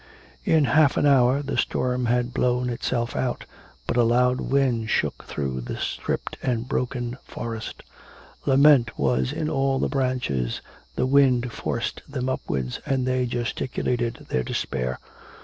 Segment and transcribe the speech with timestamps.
[0.45, 3.45] In half an hour the storm had blown itself out.
[3.85, 7.83] But a loud wind shook through the stripped and broken forest;
[8.47, 10.59] lament was in all the branches,
[10.95, 14.99] the wind forced them upwards and they gesticulated their despair.